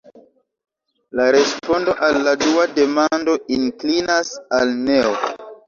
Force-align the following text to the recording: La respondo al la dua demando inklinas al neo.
La 1.19 1.27
respondo 1.35 1.95
al 2.09 2.17
la 2.29 2.35
dua 2.45 2.67
demando 2.81 3.37
inklinas 3.61 4.35
al 4.61 4.77
neo. 4.91 5.17